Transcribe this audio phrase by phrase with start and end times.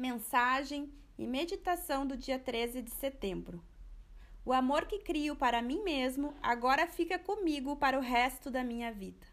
[0.00, 3.62] Mensagem e meditação do dia 13 de setembro.
[4.46, 8.90] O amor que crio para mim mesmo agora fica comigo para o resto da minha
[8.90, 9.26] vida.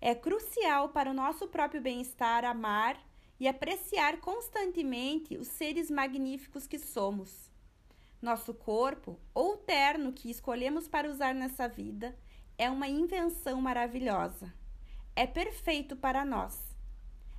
[0.00, 3.00] É crucial para o nosso próprio bem-estar amar
[3.38, 7.48] e apreciar constantemente os seres magníficos que somos.
[8.20, 12.18] Nosso corpo, ou terno que escolhemos para usar nessa vida,
[12.58, 14.52] é uma invenção maravilhosa.
[15.14, 16.71] É perfeito para nós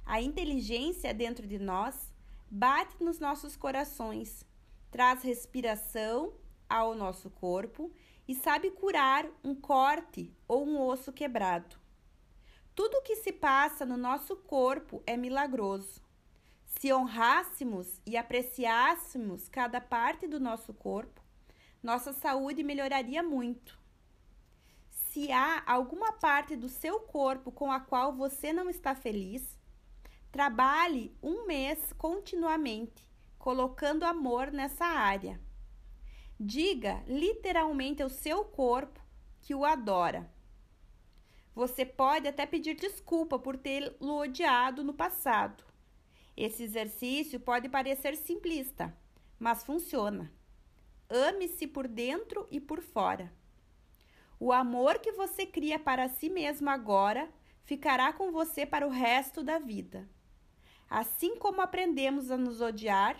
[0.06, 2.14] a inteligência dentro de nós
[2.50, 4.46] bate nos nossos corações,
[4.92, 6.34] traz respiração
[6.70, 7.92] ao nosso corpo
[8.28, 11.78] e sabe curar um corte ou um osso quebrado.
[12.76, 16.02] Tudo o que se passa no nosso corpo é milagroso.
[16.66, 21.22] Se honrássemos e apreciássemos cada parte do nosso corpo,
[21.82, 23.80] nossa saúde melhoraria muito.
[24.90, 29.58] Se há alguma parte do seu corpo com a qual você não está feliz,
[30.34, 35.40] Trabalhe um mês continuamente, colocando amor nessa área.
[36.40, 39.00] Diga literalmente ao seu corpo
[39.44, 40.28] que o adora.
[41.54, 45.64] Você pode até pedir desculpa por tê-lo odiado no passado.
[46.36, 48.92] Esse exercício pode parecer simplista,
[49.38, 50.34] mas funciona.
[51.08, 53.32] Ame-se por dentro e por fora.
[54.40, 57.32] O amor que você cria para si mesmo agora
[57.66, 60.10] ficará com você para o resto da vida.
[60.94, 63.20] Assim como aprendemos a nos odiar,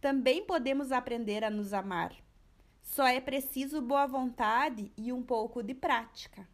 [0.00, 2.16] também podemos aprender a nos amar.
[2.80, 6.48] Só é preciso boa vontade e um pouco de prática.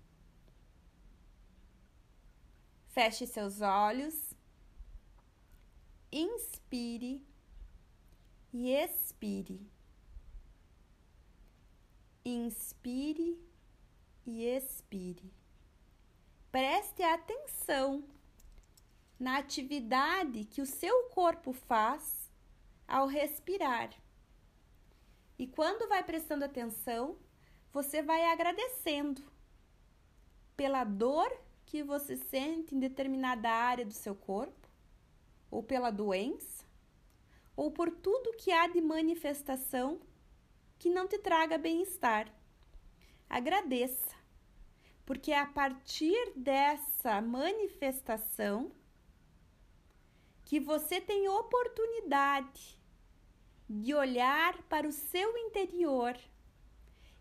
[2.88, 4.34] Feche seus olhos,
[6.10, 7.24] inspire
[8.52, 9.70] e expire.
[12.24, 13.40] Inspire
[14.26, 15.32] e expire.
[16.50, 18.15] Preste atenção
[19.18, 22.30] na atividade que o seu corpo faz
[22.86, 23.90] ao respirar.
[25.38, 27.18] E quando vai prestando atenção,
[27.72, 29.22] você vai agradecendo
[30.56, 31.30] pela dor
[31.66, 34.68] que você sente em determinada área do seu corpo,
[35.50, 36.64] ou pela doença,
[37.54, 40.00] ou por tudo que há de manifestação
[40.78, 42.32] que não te traga bem-estar.
[43.28, 44.14] Agradeça,
[45.04, 48.72] porque é a partir dessa manifestação
[50.46, 52.78] que você tem oportunidade
[53.68, 56.16] de olhar para o seu interior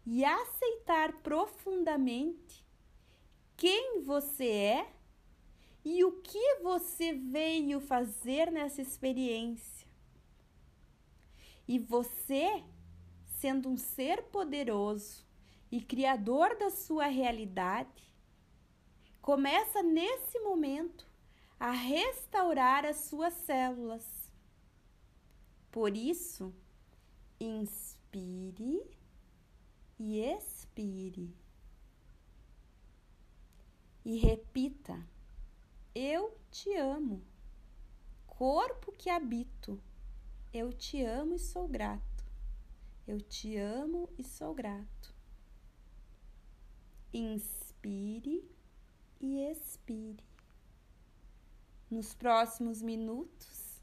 [0.06, 2.64] e aceitar profundamente
[3.58, 4.94] quem você é
[5.84, 9.88] e o que você veio fazer nessa experiência.
[11.68, 12.64] E você,
[13.40, 15.26] sendo um ser poderoso
[15.72, 18.04] e criador da sua realidade,
[19.20, 21.15] começa nesse momento
[21.60, 24.06] a restaurar as suas células.
[25.72, 26.54] Por isso,
[27.40, 28.90] inspire
[30.00, 31.36] e expire.
[34.04, 35.06] E repita:
[35.94, 37.24] Eu te amo.
[38.28, 39.82] Corpo que habito,
[40.54, 42.26] eu te amo e sou grato.
[43.08, 45.16] Eu te amo e sou grato.
[47.14, 48.44] Inspire
[49.22, 50.35] e expire
[51.96, 53.82] nos próximos minutos,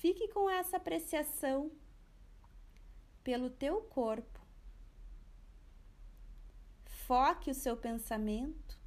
[0.00, 1.70] fique com essa apreciação
[3.22, 4.40] pelo teu corpo.
[7.06, 8.80] Foque o seu pensamento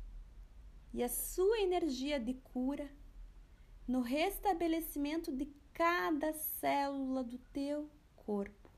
[0.91, 2.89] e a sua energia de cura
[3.87, 8.71] no restabelecimento de cada célula do teu corpo.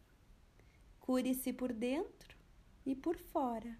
[0.99, 2.37] Cure-se por dentro
[2.85, 3.79] e por fora.